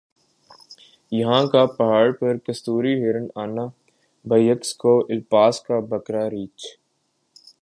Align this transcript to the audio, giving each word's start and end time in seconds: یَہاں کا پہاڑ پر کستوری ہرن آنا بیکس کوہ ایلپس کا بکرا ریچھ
یَہاں 1.11 1.45
کا 1.51 1.65
پہاڑ 1.77 2.11
پر 2.11 2.37
کستوری 2.45 2.93
ہرن 3.03 3.27
آنا 3.43 3.65
بیکس 4.25 4.73
کوہ 4.75 5.03
ایلپس 5.09 5.61
کا 5.67 5.79
بکرا 5.89 6.29
ریچھ 6.29 6.65